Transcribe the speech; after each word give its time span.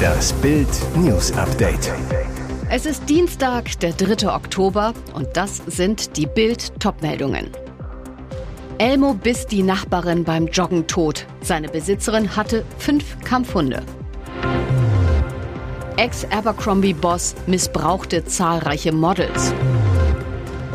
Das 0.00 0.32
Bild 0.34 0.68
News 0.96 1.32
Update. 1.32 1.92
Es 2.70 2.86
ist 2.86 3.08
Dienstag, 3.08 3.78
der 3.80 3.92
3. 3.92 4.32
Oktober 4.34 4.94
und 5.14 5.28
das 5.36 5.62
sind 5.66 6.16
die 6.16 6.26
Bild 6.26 6.78
Topmeldungen. 6.80 7.50
Elmo 8.78 9.14
biss 9.14 9.46
die 9.46 9.62
Nachbarin 9.62 10.24
beim 10.24 10.46
Joggen 10.46 10.86
tot. 10.86 11.26
Seine 11.42 11.68
Besitzerin 11.68 12.34
hatte 12.36 12.64
fünf 12.78 13.18
Kampfhunde. 13.24 13.82
Ex-Abercrombie-Boss 15.96 17.34
missbrauchte 17.46 18.24
zahlreiche 18.24 18.92
Models. 18.92 19.52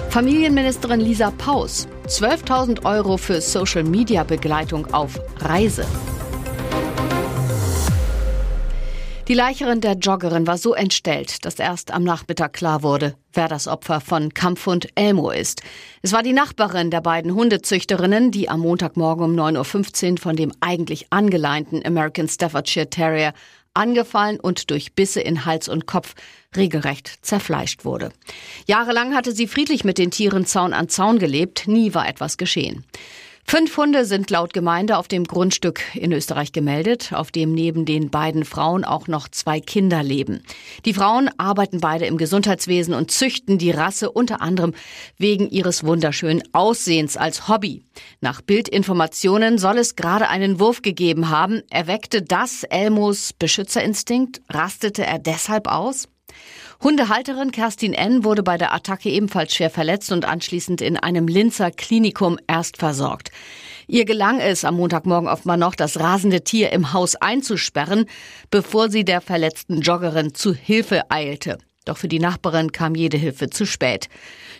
Familienministerin 0.10 1.00
Lisa 1.00 1.32
Paus 1.32 1.88
12.000 2.08 2.86
Euro 2.86 3.18
für 3.18 3.42
Social-Media-Begleitung 3.42 4.94
auf 4.94 5.20
Reise. 5.40 5.86
Die 9.28 9.34
Leicherin 9.34 9.82
der 9.82 9.94
Joggerin 9.94 10.46
war 10.46 10.60
so 10.60 10.76
entstellt, 10.76 11.46
dass 11.46 11.58
erst 11.58 11.92
am 11.92 12.04
Nachmittag 12.04 12.54
klar 12.54 12.84
wurde, 12.84 13.16
wer 13.34 13.48
das 13.48 13.68
Opfer 13.68 14.00
von 14.00 14.36
Kampfhund 14.36 14.88
Elmo 14.94 15.32
ist. 15.32 15.64
Es 16.04 16.14
war 16.14 16.22
die 16.22 16.32
Nachbarin 16.32 16.92
der 16.92 17.02
beiden 17.02 17.34
Hundezüchterinnen, 17.34 18.30
die 18.30 18.50
am 18.50 18.60
Montagmorgen 18.60 19.26
um 19.26 19.36
9.15 19.36 20.12
Uhr 20.12 20.18
von 20.20 20.36
dem 20.36 20.52
eigentlich 20.60 21.08
angeleinten 21.10 21.84
American 21.84 22.28
Staffordshire 22.28 22.88
Terrier 22.88 23.34
angefallen 23.74 24.40
und 24.40 24.70
durch 24.70 24.94
Bisse 24.94 25.22
in 25.22 25.44
Hals 25.44 25.70
und 25.70 25.88
Kopf 25.88 26.14
regelrecht 26.56 27.26
zerfleischt 27.26 27.84
wurde. 27.84 28.12
Jahrelang 28.68 29.16
hatte 29.16 29.32
sie 29.32 29.48
friedlich 29.48 29.84
mit 29.84 29.98
den 29.98 30.12
Tieren 30.12 30.46
Zaun 30.46 30.72
an 30.72 30.88
Zaun 30.88 31.18
gelebt, 31.18 31.68
nie 31.68 31.96
war 31.96 32.08
etwas 32.08 32.38
geschehen. 32.38 32.86
Fünf 33.48 33.78
Hunde 33.78 34.06
sind 34.06 34.32
laut 34.32 34.54
Gemeinde 34.54 34.98
auf 34.98 35.08
dem 35.08 35.24
Grundstück 35.24 35.80
in 35.94 36.12
Österreich 36.12 36.52
gemeldet, 36.52 37.14
auf 37.14 37.30
dem 37.30 37.54
neben 37.54 37.86
den 37.86 38.10
beiden 38.10 38.44
Frauen 38.44 38.84
auch 38.84 39.08
noch 39.08 39.28
zwei 39.30 39.60
Kinder 39.60 40.02
leben. 40.02 40.42
Die 40.84 40.96
Frauen 40.96 41.30
arbeiten 41.38 41.80
beide 41.80 42.08
im 42.08 42.18
Gesundheitswesen 42.18 42.96
und 42.96 43.12
züchten 43.12 43.60
die 43.60 43.70
Rasse 43.70 44.12
unter 44.12 44.42
anderem 44.42 44.74
wegen 45.20 45.48
ihres 45.48 45.84
wunderschönen 45.84 46.42
Aussehens 46.54 47.18
als 47.18 47.48
Hobby. 47.48 47.86
Nach 48.20 48.42
Bildinformationen 48.42 49.60
soll 49.60 49.78
es 49.78 49.96
gerade 49.96 50.28
einen 50.28 50.60
Wurf 50.60 50.82
gegeben 50.82 51.30
haben. 51.30 51.62
Erweckte 51.70 52.24
das 52.24 52.64
Elmos 52.64 53.32
Beschützerinstinkt? 53.32 54.42
Rastete 54.50 55.06
er 55.06 55.20
deshalb 55.20 55.68
aus? 55.68 56.08
Hundehalterin 56.84 57.52
Kerstin 57.52 57.94
N. 57.94 58.24
wurde 58.24 58.44
bei 58.44 58.58
der 58.58 58.74
Attacke 58.74 59.10
ebenfalls 59.10 59.56
schwer 59.56 59.70
verletzt 59.70 60.12
und 60.12 60.26
anschließend 60.26 60.82
in 60.82 60.98
einem 60.98 61.28
Linzer 61.28 61.72
Klinikum 61.72 62.38
erst 62.48 62.78
versorgt. 62.78 63.32
Ihr 63.88 64.06
gelang 64.06 64.40
es 64.40 64.66
am 64.66 64.76
Montagmorgen 64.76 65.30
offenbar 65.30 65.58
noch, 65.58 65.76
das 65.76 66.00
rasende 66.00 66.44
Tier 66.44 66.72
im 66.72 66.94
Haus 66.94 67.16
einzusperren, 67.16 68.06
bevor 68.50 68.90
sie 68.90 69.06
der 69.06 69.22
verletzten 69.22 69.82
Joggerin 69.82 70.34
zu 70.34 70.54
Hilfe 70.54 71.10
eilte. 71.10 71.58
Doch 71.86 71.98
für 71.98 72.08
die 72.08 72.20
Nachbarin 72.20 72.72
kam 72.72 72.96
jede 72.96 73.18
Hilfe 73.18 73.50
zu 73.50 73.66
spät. 73.66 74.10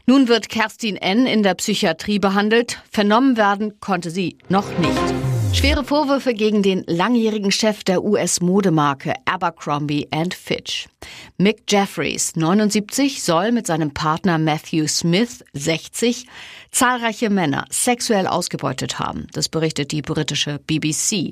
Nun 0.06 0.28
wird 0.28 0.48
Kerstin 0.48 0.96
N. 0.96 1.26
in 1.26 1.42
der 1.42 1.56
Psychiatrie 1.56 2.20
behandelt. 2.20 2.82
Vernommen 2.92 3.36
werden 3.36 3.80
konnte 3.80 4.12
sie 4.12 4.38
noch 4.48 4.70
nicht. 4.78 5.35
Schwere 5.56 5.86
Vorwürfe 5.86 6.34
gegen 6.34 6.64
den 6.64 6.84
langjährigen 6.86 7.50
Chef 7.50 7.86
der 7.86 8.04
US-Modemarke 8.04 9.14
Abercrombie 9.24 10.06
Fitch. 10.32 10.90
Mick 11.38 11.64
Jeffries, 11.70 12.36
79, 12.36 13.24
soll 13.24 13.54
mit 13.54 13.66
seinem 13.66 13.94
Partner 13.94 14.38
Matthew 14.38 14.88
Smith, 14.90 15.46
60, 15.54 16.28
zahlreiche 16.72 17.30
Männer 17.30 17.64
sexuell 17.70 18.28
ausgebeutet 18.28 19.00
haben. 19.00 19.28
Das 19.32 19.48
berichtet 19.48 19.94
die 19.94 20.02
britische 20.02 20.60
BBC. 20.68 21.32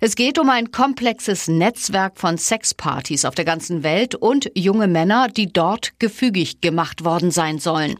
Es 0.00 0.16
geht 0.16 0.40
um 0.40 0.50
ein 0.50 0.72
komplexes 0.72 1.46
Netzwerk 1.46 2.18
von 2.18 2.38
Sexpartys 2.38 3.24
auf 3.24 3.36
der 3.36 3.44
ganzen 3.44 3.84
Welt 3.84 4.16
und 4.16 4.50
junge 4.56 4.88
Männer, 4.88 5.28
die 5.28 5.52
dort 5.52 5.92
gefügig 6.00 6.60
gemacht 6.60 7.04
worden 7.04 7.30
sein 7.30 7.60
sollen. 7.60 7.94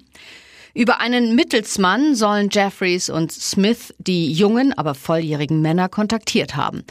Über 0.75 1.01
einen 1.01 1.35
Mittelsmann 1.35 2.15
sollen 2.15 2.49
Jeffries 2.51 3.11
und 3.11 3.33
Smith 3.33 3.95
die 3.99 4.33
jungen, 4.33 4.73
aber 4.73 4.95
volljährigen 4.95 5.61
Männer 5.63 5.89
kontaktiert 5.89 6.57
haben. 6.57 6.85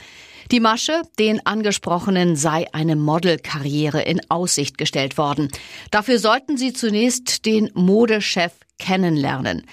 Die 0.52 0.60
Masche, 0.60 1.04
den 1.20 1.46
Angesprochenen 1.46 2.36
sei 2.36 2.66
eine 2.74 2.96
Modelkarriere 2.96 4.02
in 4.02 4.20
Aussicht 4.30 4.78
gestellt 4.78 5.18
worden. 5.18 5.50
Dafür 5.92 6.18
sollten 6.18 6.58
sie 6.58 6.74
zunächst 6.74 7.46
den 7.46 7.70
Modechef 7.76 8.54
kennenlernen. 8.80 9.68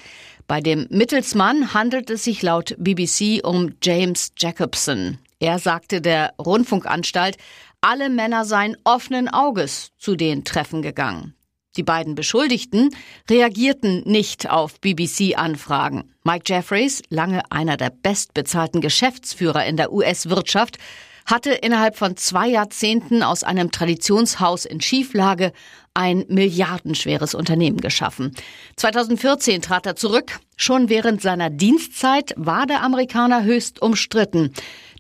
Bei 0.47 0.61
dem 0.61 0.87
Mittelsmann 0.91 1.73
handelt 1.73 2.11
es 2.11 2.25
sich 2.25 2.43
laut 2.43 2.77
BBC 2.79 3.41
um 3.43 3.75
James 3.83 4.33
Jacobson. 4.37 5.19
Er 5.41 5.59
sagte 5.59 6.01
der 6.01 6.35
Rundfunkanstalt, 6.39 7.37
alle 7.81 8.11
Männer 8.11 8.45
seien 8.45 8.77
offenen 8.85 9.29
Auges 9.29 9.93
zu 9.99 10.15
den 10.15 10.45
Treffen 10.45 10.83
gegangen. 10.83 11.36
Die 11.77 11.83
beiden 11.83 12.15
Beschuldigten 12.15 12.91
reagierten 13.29 14.03
nicht 14.05 14.51
auf 14.51 14.81
BBC-Anfragen. 14.81 16.13
Mike 16.25 16.45
Jeffries, 16.47 17.03
lange 17.11 17.43
einer 17.51 17.77
der 17.77 17.91
bestbezahlten 17.91 18.81
Geschäftsführer 18.81 19.65
in 19.67 19.77
der 19.77 19.93
US-Wirtschaft, 19.93 20.79
hatte 21.27 21.51
innerhalb 21.51 21.97
von 21.97 22.17
zwei 22.17 22.49
Jahrzehnten 22.49 23.23
aus 23.23 23.43
einem 23.43 23.73
Traditionshaus 23.73 24.65
in 24.65 24.81
Schieflage 24.81 25.53
ein 25.93 26.25
milliardenschweres 26.29 27.35
Unternehmen 27.35 27.81
geschaffen. 27.81 28.35
2014 28.77 29.63
trat 29.63 29.87
er 29.87 29.97
zurück. 29.97 30.39
Schon 30.57 30.89
während 30.89 31.21
seiner 31.21 31.51
Dienstzeit 31.51 32.33
war 32.37 32.67
der 32.67 32.83
Amerikaner 32.83 33.45
höchst 33.45 33.83
umstritten. 33.83 34.53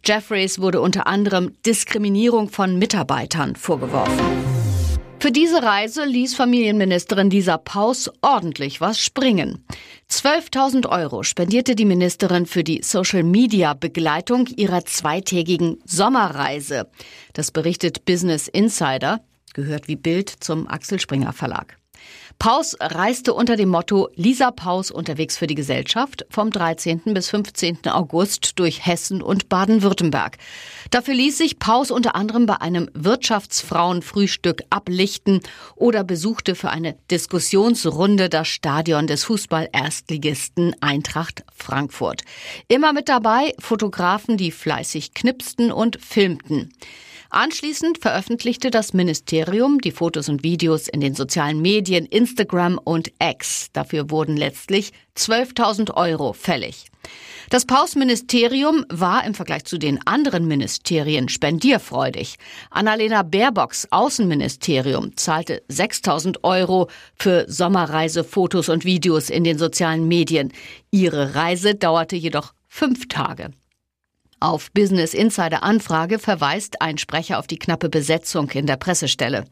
Jeffries 0.04 0.58
wurde 0.58 0.80
unter 0.80 1.06
anderem 1.06 1.54
Diskriminierung 1.64 2.48
von 2.48 2.78
Mitarbeitern 2.78 3.56
vorgeworfen. 3.56 4.55
Für 5.18 5.32
diese 5.32 5.62
Reise 5.62 6.04
ließ 6.04 6.34
Familienministerin 6.34 7.30
Lisa 7.30 7.56
Paus 7.56 8.10
ordentlich 8.20 8.80
was 8.80 9.00
springen. 9.00 9.64
12.000 10.10 10.88
Euro 10.88 11.22
spendierte 11.22 11.74
die 11.74 11.86
Ministerin 11.86 12.46
für 12.46 12.62
die 12.62 12.82
Social-Media-Begleitung 12.82 14.46
ihrer 14.56 14.84
zweitägigen 14.84 15.78
Sommerreise. 15.84 16.88
Das 17.32 17.50
berichtet 17.50 18.04
Business 18.04 18.46
Insider, 18.46 19.20
gehört 19.54 19.88
wie 19.88 19.96
Bild 19.96 20.28
zum 20.28 20.68
Axel 20.68 21.00
Springer 21.00 21.32
Verlag. 21.32 21.78
Paus 22.38 22.76
reiste 22.78 23.32
unter 23.32 23.56
dem 23.56 23.70
Motto 23.70 24.10
Lisa 24.14 24.50
Paus 24.50 24.90
unterwegs 24.90 25.38
für 25.38 25.46
die 25.46 25.54
Gesellschaft 25.54 26.26
vom 26.28 26.50
13. 26.50 27.00
bis 27.14 27.30
15. 27.30 27.88
August 27.88 28.58
durch 28.58 28.84
Hessen 28.84 29.22
und 29.22 29.48
Baden-Württemberg. 29.48 30.36
Dafür 30.90 31.14
ließ 31.14 31.38
sich 31.38 31.58
Paus 31.58 31.90
unter 31.90 32.14
anderem 32.14 32.46
bei 32.46 32.60
einem 32.60 32.90
Wirtschaftsfrauenfrühstück 32.92 34.62
ablichten 34.68 35.40
oder 35.74 36.04
besuchte 36.04 36.54
für 36.54 36.70
eine 36.70 36.96
Diskussionsrunde 37.10 38.28
das 38.28 38.48
Stadion 38.48 39.06
des 39.06 39.24
Fußball-Erstligisten 39.24 40.76
Eintracht 40.80 41.42
Frankfurt. 41.54 42.22
Immer 42.68 42.92
mit 42.92 43.08
dabei 43.08 43.54
Fotografen, 43.58 44.36
die 44.36 44.50
fleißig 44.50 45.14
knipsten 45.14 45.72
und 45.72 45.98
filmten. 46.02 46.70
Anschließend 47.30 47.98
veröffentlichte 47.98 48.70
das 48.70 48.92
Ministerium 48.92 49.80
die 49.80 49.90
Fotos 49.90 50.28
und 50.28 50.42
Videos 50.42 50.88
in 50.88 51.00
den 51.00 51.14
sozialen 51.14 51.60
Medien 51.60 52.06
Instagram 52.06 52.78
und 52.82 53.12
X. 53.20 53.68
Dafür 53.72 54.10
wurden 54.10 54.36
letztlich 54.36 54.92
12.000 55.16 55.94
Euro 55.94 56.32
fällig. 56.32 56.86
Das 57.50 57.64
Paus-Ministerium 57.64 58.84
war 58.88 59.24
im 59.24 59.34
Vergleich 59.34 59.64
zu 59.64 59.78
den 59.78 60.04
anderen 60.06 60.46
Ministerien 60.48 61.28
spendierfreudig. 61.28 62.36
Annalena 62.70 63.22
Baerbocks 63.22 63.86
Außenministerium 63.90 65.16
zahlte 65.16 65.62
6000 65.68 66.42
Euro 66.44 66.88
für 67.16 67.44
Sommerreisefotos 67.48 68.68
und 68.68 68.84
Videos 68.84 69.30
in 69.30 69.44
den 69.44 69.58
sozialen 69.58 70.08
Medien. 70.08 70.52
Ihre 70.90 71.34
Reise 71.34 71.74
dauerte 71.74 72.16
jedoch 72.16 72.52
fünf 72.68 73.08
Tage. 73.08 73.50
Auf 74.38 74.70
Business 74.72 75.14
Insider 75.14 75.62
Anfrage 75.62 76.18
verweist 76.18 76.82
ein 76.82 76.98
Sprecher 76.98 77.38
auf 77.38 77.46
die 77.46 77.58
knappe 77.58 77.88
Besetzung 77.88 78.50
in 78.50 78.66
der 78.66 78.76
Pressestelle. 78.76 79.44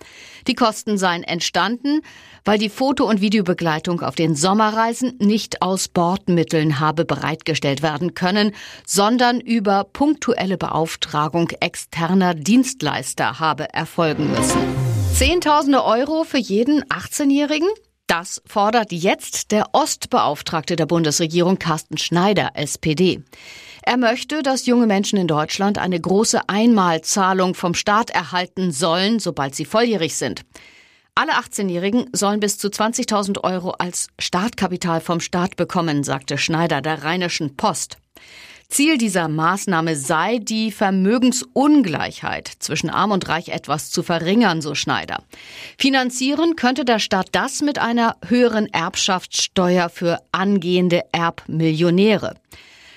Die 0.47 0.55
Kosten 0.55 0.99
seien 0.99 1.23
entstanden, 1.23 2.03
weil 2.45 2.59
die 2.59 2.69
Foto- 2.69 3.09
und 3.09 3.23
Videobegleitung 3.23 4.03
auf 4.03 4.15
den 4.15 4.35
Sommerreisen 4.35 5.17
nicht 5.21 5.63
aus 5.63 5.89
Bordmitteln 5.89 6.81
habe 6.81 7.07
bereitgestellt 7.07 7.83
werden 7.83 8.13
können, 8.13 8.53
sondern 8.87 9.41
über 9.41 9.85
punktuelle 9.85 10.59
Beauftragung 10.59 11.49
externer 11.61 12.35
Dienstleister 12.35 13.41
habe 13.41 13.73
erfolgen 13.73 14.31
müssen. 14.33 14.61
Zehntausende 15.15 15.83
Euro 15.83 16.25
für 16.25 16.39
jeden 16.39 16.85
18-Jährigen? 16.85 17.69
Das 18.07 18.43
fordert 18.45 18.93
jetzt 18.93 19.51
der 19.51 19.69
Ostbeauftragte 19.73 20.77
der 20.77 20.85
Bundesregierung 20.85 21.59
Carsten 21.59 21.97
Schneider, 21.97 22.51
SPD. 22.55 23.23
Er 23.87 23.99
möchte, 23.99 24.43
dass 24.43 24.65
junge 24.65 24.87
Menschen 24.87 25.19
in 25.19 25.27
Deutschland 25.27 25.77
eine 25.77 26.01
große 26.01 26.49
Einmalzahlung 26.49 27.55
vom 27.55 27.75
Staat 27.75 28.09
erhalten 28.09 28.73
sollen, 28.73 29.19
sobald 29.19 29.55
sie 29.55 29.67
volljährig 29.67 30.17
sind. 30.17 30.41
Alle 31.15 31.33
18-Jährigen 31.33 32.07
sollen 32.13 32.41
bis 32.41 32.57
zu 32.57 32.69
20.000 32.69 33.45
Euro 33.45 33.73
als 33.73 34.09
Startkapital 34.19 35.03
vom 35.03 35.21
Staat 35.21 35.57
bekommen, 35.57 36.03
sagte 36.03 36.39
Schneider 36.39 36.81
der 36.81 37.05
Rheinischen 37.05 37.57
Post. 37.57 37.99
Ziel 38.69 38.97
dieser 38.97 39.29
Maßnahme 39.29 39.97
sei, 39.97 40.39
die 40.39 40.73
Vermögensungleichheit 40.73 42.51
zwischen 42.59 42.89
Arm 42.89 43.13
und 43.13 43.29
Reich 43.29 43.51
etwas 43.51 43.91
zu 43.91 44.03
verringern, 44.03 44.63
so 44.63 44.75
Schneider. 44.75 45.23
Finanzieren 45.77 46.57
könnte 46.57 46.87
der 46.87 46.99
Staat 46.99 47.29
das 47.33 47.61
mit 47.61 47.79
einer 47.79 48.17
höheren 48.27 48.67
Erbschaftssteuer 48.73 49.91
für 49.91 50.21
angehende 50.33 51.03
Erbmillionäre. 51.13 52.35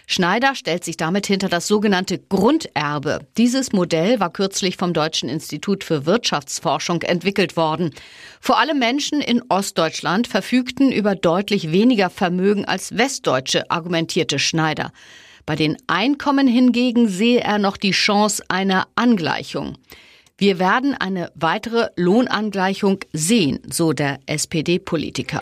Schneider 0.09 0.55
stellt 0.55 0.85
sich 0.85 0.95
damit 0.95 1.27
hinter 1.27 1.49
das 1.49 1.67
sogenannte 1.67 2.17
Grunderbe. 2.17 3.27
Dieses 3.37 3.73
Modell 3.73 4.21
war 4.21 4.31
kürzlich 4.31 4.77
vom 4.77 4.93
Deutschen 4.93 5.27
Institut 5.27 5.83
für 5.83 6.05
Wirtschaftsforschung 6.05 7.01
entwickelt 7.01 7.57
worden. 7.57 7.91
Vor 8.39 8.57
allem 8.57 8.79
Menschen 8.79 9.19
in 9.19 9.43
Ostdeutschland 9.49 10.27
verfügten 10.27 10.93
über 10.93 11.13
deutlich 11.13 11.73
weniger 11.73 12.09
Vermögen 12.09 12.63
als 12.63 12.97
Westdeutsche, 12.97 13.69
argumentierte 13.69 14.39
Schneider. 14.39 14.93
Bei 15.45 15.57
den 15.57 15.75
Einkommen 15.87 16.47
hingegen 16.47 17.09
sehe 17.09 17.41
er 17.41 17.57
noch 17.59 17.75
die 17.75 17.91
Chance 17.91 18.41
einer 18.47 18.87
Angleichung. 18.95 19.77
Wir 20.37 20.57
werden 20.57 20.93
eine 20.93 21.31
weitere 21.35 21.89
Lohnangleichung 21.97 22.99
sehen, 23.11 23.59
so 23.69 23.91
der 23.91 24.19
SPD-Politiker. 24.25 25.41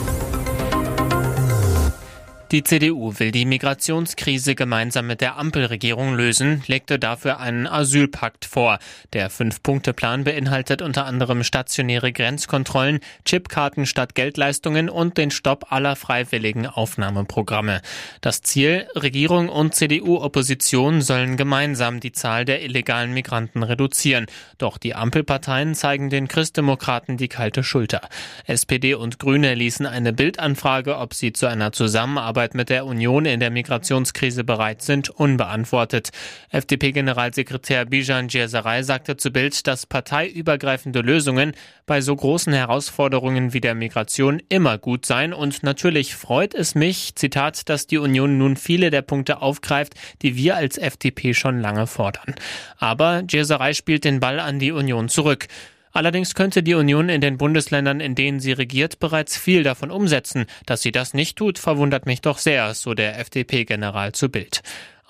Die 2.51 2.63
CDU 2.63 3.17
will 3.17 3.31
die 3.31 3.45
Migrationskrise 3.45 4.55
gemeinsam 4.55 5.07
mit 5.07 5.21
der 5.21 5.37
Ampelregierung 5.37 6.15
lösen, 6.15 6.61
legte 6.67 6.99
dafür 6.99 7.39
einen 7.39 7.65
Asylpakt 7.65 8.43
vor. 8.43 8.77
Der 9.13 9.29
Fünf-Punkte-Plan 9.29 10.25
beinhaltet 10.25 10.81
unter 10.81 11.05
anderem 11.05 11.45
stationäre 11.45 12.11
Grenzkontrollen, 12.11 12.99
Chipkarten 13.23 13.85
statt 13.85 14.15
Geldleistungen 14.15 14.89
und 14.89 15.17
den 15.17 15.31
Stopp 15.31 15.71
aller 15.71 15.95
freiwilligen 15.95 16.67
Aufnahmeprogramme. 16.67 17.81
Das 18.19 18.41
Ziel, 18.41 18.85
Regierung 18.95 19.47
und 19.47 19.73
CDU-Opposition 19.73 21.01
sollen 21.01 21.37
gemeinsam 21.37 22.01
die 22.01 22.11
Zahl 22.11 22.43
der 22.43 22.63
illegalen 22.63 23.13
Migranten 23.13 23.63
reduzieren. 23.63 24.25
Doch 24.57 24.77
die 24.77 24.93
Ampelparteien 24.93 25.73
zeigen 25.73 26.09
den 26.09 26.27
Christdemokraten 26.27 27.15
die 27.15 27.29
kalte 27.29 27.63
Schulter. 27.63 28.09
SPD 28.45 28.93
und 28.93 29.19
Grüne 29.19 29.55
ließen 29.55 29.85
eine 29.85 30.11
Bildanfrage, 30.11 30.97
ob 30.97 31.13
sie 31.13 31.31
zu 31.31 31.47
einer 31.47 31.71
Zusammenarbeit 31.71 32.40
Zusammenarbeit 32.41 32.55
mit 32.55 32.69
der 32.69 32.85
Union 32.85 33.25
in 33.25 33.39
der 33.39 33.51
Migrationskrise 33.51 34.43
bereit 34.43 34.81
sind, 34.81 35.09
unbeantwortet. 35.09 36.09
FDP-Generalsekretär 36.49 37.85
Bijan 37.85 38.29
Djerzarei 38.29 38.81
sagte 38.83 39.17
zu 39.17 39.31
Bild, 39.31 39.67
dass 39.67 39.85
parteiübergreifende 39.85 41.01
Lösungen 41.01 41.53
bei 41.85 42.01
so 42.01 42.15
großen 42.15 42.53
Herausforderungen 42.53 43.53
wie 43.53 43.61
der 43.61 43.75
Migration 43.75 44.41
immer 44.49 44.77
gut 44.77 45.05
seien 45.05 45.33
und 45.33 45.61
natürlich 45.61 46.15
freut 46.15 46.55
es 46.55 46.73
mich, 46.73 47.15
Zitat, 47.15 47.69
dass 47.69 47.85
die 47.85 47.99
Union 47.99 48.37
nun 48.37 48.55
viele 48.55 48.89
der 48.89 49.03
Punkte 49.03 49.41
aufgreift, 49.41 49.93
die 50.21 50.35
wir 50.35 50.55
als 50.55 50.77
FDP 50.77 51.33
schon 51.33 51.59
lange 51.59 51.85
fordern. 51.85 52.35
Aber 52.77 53.21
Djerzarei 53.21 53.73
spielt 53.73 54.03
den 54.03 54.19
Ball 54.19 54.39
an 54.39 54.57
die 54.57 54.71
Union 54.71 55.09
zurück. 55.09 55.47
Allerdings 55.91 56.35
könnte 56.35 56.63
die 56.63 56.73
Union 56.73 57.09
in 57.09 57.21
den 57.21 57.37
Bundesländern, 57.37 57.99
in 57.99 58.15
denen 58.15 58.39
sie 58.39 58.53
regiert, 58.53 58.99
bereits 58.99 59.37
viel 59.37 59.63
davon 59.63 59.91
umsetzen. 59.91 60.45
Dass 60.65 60.81
sie 60.81 60.91
das 60.91 61.13
nicht 61.13 61.37
tut, 61.37 61.59
verwundert 61.59 62.05
mich 62.05 62.21
doch 62.21 62.37
sehr, 62.37 62.73
so 62.73 62.93
der 62.93 63.19
FDP-General 63.19 64.11
zu 64.11 64.29
Bild. 64.29 64.61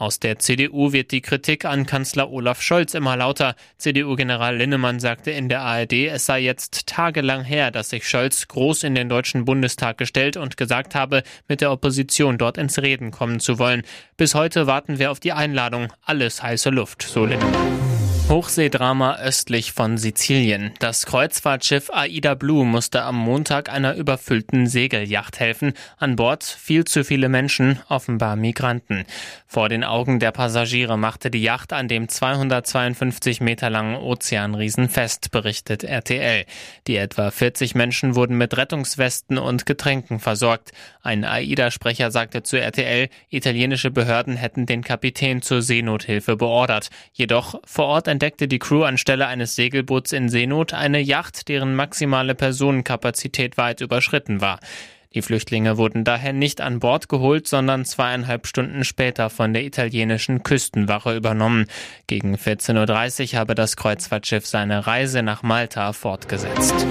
Aus 0.01 0.19
der 0.19 0.39
CDU 0.39 0.93
wird 0.93 1.11
die 1.11 1.21
Kritik 1.21 1.63
an 1.63 1.85
Kanzler 1.85 2.31
Olaf 2.31 2.63
Scholz 2.63 2.95
immer 2.95 3.15
lauter. 3.15 3.55
CDU-General 3.77 4.57
Linnemann 4.57 4.99
sagte 4.99 5.29
in 5.29 5.47
der 5.47 5.61
ARD, 5.61 5.93
es 6.07 6.25
sei 6.25 6.39
jetzt 6.39 6.87
tagelang 6.87 7.43
her, 7.43 7.69
dass 7.69 7.91
sich 7.91 8.09
Scholz 8.09 8.47
groß 8.47 8.81
in 8.81 8.95
den 8.95 9.09
Deutschen 9.09 9.45
Bundestag 9.45 9.99
gestellt 9.99 10.37
und 10.37 10.57
gesagt 10.57 10.95
habe, 10.95 11.21
mit 11.47 11.61
der 11.61 11.71
Opposition 11.71 12.39
dort 12.39 12.57
ins 12.57 12.81
Reden 12.81 13.11
kommen 13.11 13.39
zu 13.39 13.59
wollen. 13.59 13.83
Bis 14.17 14.33
heute 14.33 14.65
warten 14.65 14.97
wir 14.97 15.11
auf 15.11 15.19
die 15.19 15.33
Einladung. 15.33 15.93
Alles 16.03 16.41
heiße 16.41 16.71
Luft, 16.71 17.03
so 17.03 17.25
Linnemann. 17.25 18.00
Hochseedrama 18.31 19.17
östlich 19.17 19.73
von 19.73 19.97
Sizilien. 19.97 20.71
Das 20.79 21.05
Kreuzfahrtschiff 21.05 21.89
Aida 21.91 22.33
Blue 22.33 22.65
musste 22.65 23.01
am 23.01 23.17
Montag 23.17 23.69
einer 23.69 23.95
überfüllten 23.95 24.67
Segelyacht 24.67 25.41
helfen. 25.41 25.73
An 25.97 26.15
Bord 26.15 26.45
viel 26.45 26.85
zu 26.85 27.03
viele 27.03 27.27
Menschen, 27.27 27.81
offenbar 27.89 28.37
Migranten. 28.37 29.03
Vor 29.47 29.67
den 29.67 29.83
Augen 29.83 30.21
der 30.21 30.31
Passagiere 30.31 30.97
machte 30.97 31.29
die 31.29 31.41
Yacht 31.41 31.73
an 31.73 31.89
dem 31.89 32.07
252 32.07 33.41
Meter 33.41 33.69
langen 33.69 33.97
Ozeanriesen 33.97 34.87
fest, 34.87 35.31
berichtet 35.31 35.83
RTL. 35.83 36.45
Die 36.87 36.95
etwa 36.95 37.31
40 37.31 37.75
Menschen 37.75 38.15
wurden 38.15 38.37
mit 38.37 38.55
Rettungswesten 38.55 39.39
und 39.39 39.65
Getränken 39.65 40.21
versorgt. 40.21 40.71
Ein 41.01 41.25
AIDA-Sprecher 41.25 42.11
sagte 42.11 42.43
zu 42.43 42.57
RTL, 42.57 43.09
italienische 43.29 43.91
Behörden 43.91 44.37
hätten 44.37 44.65
den 44.67 44.85
Kapitän 44.85 45.41
zur 45.41 45.61
Seenothilfe 45.61 46.37
beordert. 46.37 46.91
Jedoch 47.11 47.59
vor 47.65 47.87
Ort 47.87 48.07
entdeckte 48.21 48.47
die 48.47 48.59
Crew 48.59 48.83
anstelle 48.83 49.25
eines 49.25 49.55
Segelboots 49.55 50.11
in 50.11 50.29
Seenot 50.29 50.75
eine 50.75 50.99
Yacht, 50.99 51.47
deren 51.47 51.73
maximale 51.73 52.35
Personenkapazität 52.35 53.57
weit 53.57 53.81
überschritten 53.81 54.41
war. 54.41 54.59
Die 55.15 55.23
Flüchtlinge 55.23 55.77
wurden 55.77 56.03
daher 56.03 56.31
nicht 56.31 56.61
an 56.61 56.79
Bord 56.79 57.09
geholt, 57.09 57.47
sondern 57.47 57.83
zweieinhalb 57.83 58.45
Stunden 58.45 58.83
später 58.83 59.31
von 59.31 59.53
der 59.53 59.63
italienischen 59.63 60.43
Küstenwache 60.43 61.15
übernommen. 61.15 61.65
Gegen 62.05 62.35
14.30 62.35 63.33
Uhr 63.33 63.39
habe 63.39 63.55
das 63.55 63.75
Kreuzfahrtschiff 63.75 64.45
seine 64.45 64.85
Reise 64.85 65.23
nach 65.23 65.41
Malta 65.41 65.91
fortgesetzt. 65.91 66.85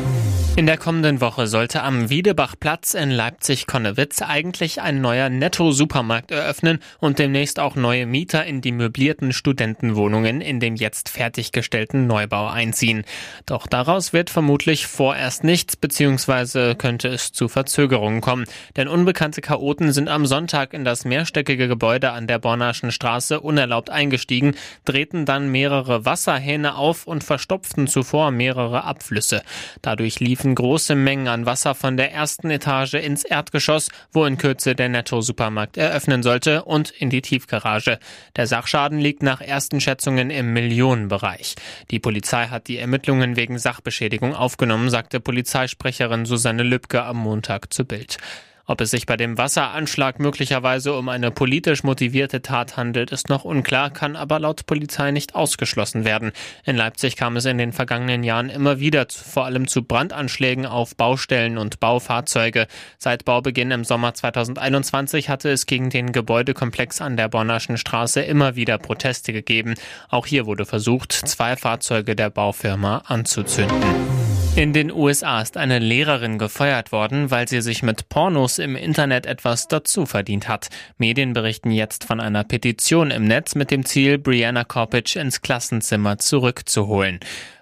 In 0.60 0.66
der 0.66 0.76
kommenden 0.76 1.22
Woche 1.22 1.46
sollte 1.46 1.82
am 1.82 2.10
Wiedebachplatz 2.10 2.92
in 2.92 3.10
Leipzig-Konnewitz 3.10 4.20
eigentlich 4.20 4.82
ein 4.82 5.00
neuer 5.00 5.30
Netto-Supermarkt 5.30 6.32
eröffnen 6.32 6.80
und 6.98 7.18
demnächst 7.18 7.58
auch 7.58 7.76
neue 7.76 8.04
Mieter 8.04 8.44
in 8.44 8.60
die 8.60 8.72
möblierten 8.72 9.32
Studentenwohnungen 9.32 10.42
in 10.42 10.60
dem 10.60 10.76
jetzt 10.76 11.08
fertiggestellten 11.08 12.06
Neubau 12.06 12.46
einziehen. 12.46 13.04
Doch 13.46 13.66
daraus 13.66 14.12
wird 14.12 14.28
vermutlich 14.28 14.86
vorerst 14.86 15.44
nichts, 15.44 15.76
beziehungsweise 15.76 16.74
könnte 16.74 17.08
es 17.08 17.32
zu 17.32 17.48
Verzögerungen 17.48 18.20
kommen. 18.20 18.44
Denn 18.76 18.86
unbekannte 18.86 19.40
Chaoten 19.40 19.94
sind 19.94 20.10
am 20.10 20.26
Sonntag 20.26 20.74
in 20.74 20.84
das 20.84 21.06
mehrstöckige 21.06 21.68
Gebäude 21.68 22.10
an 22.10 22.26
der 22.26 22.38
Bornaschen 22.38 22.92
Straße 22.92 23.40
unerlaubt 23.40 23.88
eingestiegen, 23.88 24.54
drehten 24.84 25.24
dann 25.24 25.50
mehrere 25.50 26.04
Wasserhähne 26.04 26.74
auf 26.74 27.06
und 27.06 27.24
verstopften 27.24 27.86
zuvor 27.86 28.30
mehrere 28.30 28.84
Abflüsse. 28.84 29.40
Dadurch 29.80 30.20
lief 30.20 30.49
liefen 30.50 30.54
große 30.54 30.94
Mengen 30.94 31.28
an 31.28 31.46
Wasser 31.46 31.74
von 31.74 31.96
der 31.96 32.12
ersten 32.12 32.50
Etage 32.50 32.94
ins 32.94 33.24
Erdgeschoss, 33.24 33.88
wo 34.12 34.24
in 34.24 34.36
Kürze 34.36 34.74
der 34.74 34.88
Netto-Supermarkt 34.88 35.76
eröffnen 35.76 36.22
sollte, 36.22 36.64
und 36.64 36.90
in 36.90 37.08
die 37.10 37.22
Tiefgarage. 37.22 37.98
Der 38.36 38.46
Sachschaden 38.46 38.98
liegt 38.98 39.22
nach 39.22 39.40
ersten 39.40 39.80
Schätzungen 39.80 40.30
im 40.30 40.52
Millionenbereich. 40.52 41.54
Die 41.90 42.00
Polizei 42.00 42.48
hat 42.48 42.66
die 42.66 42.78
Ermittlungen 42.78 43.36
wegen 43.36 43.58
Sachbeschädigung 43.58 44.34
aufgenommen, 44.34 44.90
sagte 44.90 45.20
Polizeisprecherin 45.20 46.24
Susanne 46.24 46.64
Lübcke 46.64 47.02
am 47.02 47.18
Montag 47.18 47.72
zu 47.72 47.84
Bild. 47.84 48.18
Ob 48.70 48.80
es 48.80 48.92
sich 48.92 49.04
bei 49.04 49.16
dem 49.16 49.36
Wasseranschlag 49.36 50.20
möglicherweise 50.20 50.94
um 50.94 51.08
eine 51.08 51.32
politisch 51.32 51.82
motivierte 51.82 52.40
Tat 52.40 52.76
handelt, 52.76 53.10
ist 53.10 53.28
noch 53.28 53.44
unklar, 53.44 53.90
kann 53.90 54.14
aber 54.14 54.38
laut 54.38 54.64
Polizei 54.66 55.10
nicht 55.10 55.34
ausgeschlossen 55.34 56.04
werden. 56.04 56.30
In 56.64 56.76
Leipzig 56.76 57.16
kam 57.16 57.34
es 57.34 57.46
in 57.46 57.58
den 57.58 57.72
vergangenen 57.72 58.22
Jahren 58.22 58.48
immer 58.48 58.78
wieder 58.78 59.06
vor 59.10 59.44
allem 59.44 59.66
zu 59.66 59.82
Brandanschlägen 59.82 60.66
auf 60.66 60.94
Baustellen 60.94 61.58
und 61.58 61.80
Baufahrzeuge. 61.80 62.68
Seit 62.96 63.24
Baubeginn 63.24 63.72
im 63.72 63.82
Sommer 63.82 64.14
2021 64.14 65.28
hatte 65.28 65.50
es 65.50 65.66
gegen 65.66 65.90
den 65.90 66.12
Gebäudekomplex 66.12 67.00
an 67.00 67.16
der 67.16 67.28
Bonnerschen 67.28 67.76
Straße 67.76 68.20
immer 68.20 68.54
wieder 68.54 68.78
Proteste 68.78 69.32
gegeben. 69.32 69.74
Auch 70.10 70.26
hier 70.26 70.46
wurde 70.46 70.64
versucht, 70.64 71.10
zwei 71.10 71.56
Fahrzeuge 71.56 72.14
der 72.14 72.30
Baufirma 72.30 72.98
anzuzünden. 72.98 74.19
In 74.56 74.72
den 74.72 74.90
USA 74.90 75.40
ist 75.40 75.56
eine 75.56 75.78
Lehrerin 75.78 76.36
gefeuert 76.36 76.90
worden, 76.90 77.30
weil 77.30 77.46
sie 77.48 77.62
sich 77.62 77.82
mit 77.82 78.08
Pornos 78.08 78.58
im 78.58 78.74
Internet 78.74 79.24
etwas 79.24 79.68
dazu 79.68 80.06
verdient 80.06 80.48
hat. 80.48 80.68
Medien 80.98 81.32
berichten 81.32 81.70
jetzt 81.70 82.04
von 82.04 82.20
einer 82.20 82.42
Petition 82.42 83.12
im 83.12 83.24
Netz 83.24 83.54
mit 83.54 83.70
dem 83.70 83.84
Ziel, 83.84 84.18
Brianna 84.18 84.64
Korpich 84.64 85.16
ins 85.16 85.40
Klassenzimmer 85.40 86.18
zurückzuholen. 86.18 87.20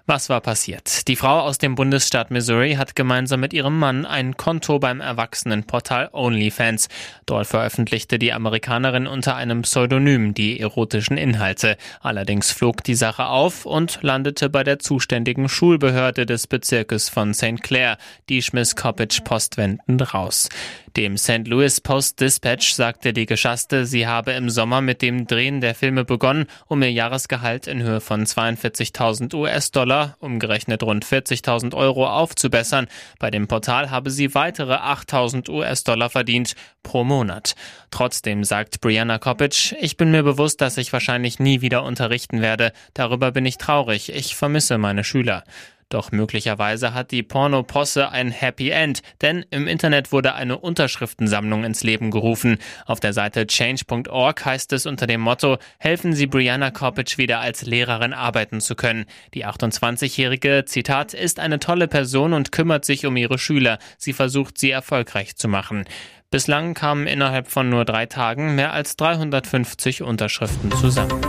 Was 0.09 0.27
war 0.27 0.41
passiert? 0.41 1.07
Die 1.07 1.15
Frau 1.15 1.41
aus 1.41 1.59
dem 1.59 1.75
Bundesstaat 1.75 2.31
Missouri 2.31 2.73
hat 2.73 2.95
gemeinsam 2.95 3.41
mit 3.41 3.53
ihrem 3.53 3.77
Mann 3.77 4.07
ein 4.07 4.37
Konto 4.37 4.79
beim 4.79 5.01
Erwachsenenportal 5.01 6.09
OnlyFans. 6.11 6.89
Dort 7.27 7.45
veröffentlichte 7.45 8.17
die 8.17 8.33
Amerikanerin 8.33 9.05
unter 9.05 9.35
einem 9.35 9.61
Pseudonym 9.61 10.33
die 10.33 10.59
erotischen 10.59 11.17
Inhalte. 11.17 11.77
Allerdings 12.01 12.51
flog 12.51 12.83
die 12.83 12.95
Sache 12.95 13.27
auf 13.27 13.67
und 13.67 13.99
landete 14.01 14.49
bei 14.49 14.63
der 14.63 14.79
zuständigen 14.79 15.47
Schulbehörde 15.47 16.25
des 16.25 16.47
Bezirkes 16.47 17.07
von 17.07 17.35
St. 17.35 17.61
Clair. 17.61 17.99
Die 18.29 18.41
schmiss 18.41 18.75
Coppage 18.75 19.21
postwendend 19.23 20.11
raus. 20.15 20.49
Dem 20.97 21.17
St. 21.17 21.47
Louis 21.47 21.81
Post 21.81 22.19
Dispatch 22.19 22.73
sagte 22.73 23.13
die 23.13 23.27
Geschasste, 23.27 23.85
sie 23.85 24.07
habe 24.07 24.31
im 24.31 24.49
Sommer 24.49 24.81
mit 24.81 25.03
dem 25.03 25.27
Drehen 25.27 25.61
der 25.61 25.75
Filme 25.75 26.03
begonnen, 26.03 26.47
um 26.67 26.81
ihr 26.81 26.91
Jahresgehalt 26.91 27.67
in 27.67 27.83
Höhe 27.83 28.01
von 28.01 28.25
42.000 28.25 29.35
US-Dollar 29.35 29.98
US-Dollar, 29.99 30.15
umgerechnet 30.19 30.83
rund 30.83 31.05
40.000 31.05 31.75
Euro, 31.75 32.07
aufzubessern. 32.07 32.87
Bei 33.19 33.29
dem 33.31 33.47
Portal 33.47 33.89
habe 33.89 34.11
sie 34.11 34.33
weitere 34.35 34.75
8.000 34.75 35.49
US-Dollar 35.49 36.09
verdient 36.09 36.55
pro 36.83 37.03
Monat. 37.03 37.55
Trotzdem 37.91 38.43
sagt 38.43 38.81
Brianna 38.81 39.17
Kopic, 39.17 39.75
ich 39.79 39.97
bin 39.97 40.11
mir 40.11 40.23
bewusst, 40.23 40.61
dass 40.61 40.77
ich 40.77 40.93
wahrscheinlich 40.93 41.39
nie 41.39 41.61
wieder 41.61 41.83
unterrichten 41.83 42.41
werde. 42.41 42.71
Darüber 42.93 43.31
bin 43.31 43.45
ich 43.45 43.57
traurig. 43.57 44.13
Ich 44.13 44.35
vermisse 44.35 44.77
meine 44.77 45.03
Schüler. 45.03 45.43
Doch 45.89 46.11
möglicherweise 46.11 46.93
hat 46.93 47.09
die 47.09 47.23
Pornoposse 47.23 48.11
ein 48.11 48.29
Happy 48.29 48.69
End, 48.69 49.01
denn 49.21 49.43
im 49.49 49.67
Internet 49.67 50.11
wurde 50.11 50.35
eine 50.35 50.59
Unterschriftensammlung 50.59 51.63
ins 51.63 51.83
Leben 51.83 52.11
gerufen. 52.11 52.59
Auf 52.85 52.99
der 52.99 53.11
Seite 53.11 53.47
change.org 53.47 54.45
heißt 54.45 54.71
es 54.73 54.85
unter 54.85 55.07
dem 55.07 55.21
Motto, 55.21 55.57
helfen 55.79 56.13
Sie 56.13 56.27
Brianna 56.27 56.69
Kopic 56.69 57.17
wieder 57.17 57.39
als 57.39 57.63
Lehrerin 57.65 58.13
arbeiten 58.13 58.61
zu 58.61 58.75
können. 58.75 59.05
Die 59.33 59.47
28-jährige, 59.47 60.65
Zitat, 60.65 61.15
ist 61.15 61.39
eine 61.39 61.57
tolle 61.57 61.87
Person 61.87 62.33
und 62.33 62.51
kümmert 62.51 62.85
sich 62.85 63.07
um 63.07 63.17
ihre 63.17 63.39
Schüler. 63.39 63.79
Sie 63.97 64.13
versucht, 64.13 64.59
sie 64.59 64.69
erfolgreich 64.69 65.37
zu 65.37 65.47
machen. 65.47 65.85
Bislang 66.29 66.75
kamen 66.75 67.07
innerhalb 67.07 67.47
von 67.47 67.67
nur 67.69 67.85
drei 67.85 68.05
Tagen 68.05 68.53
mehr 68.53 68.73
als 68.73 68.95
350 68.95 70.03
Unterschriften 70.03 70.71
zusammen. 70.73 71.19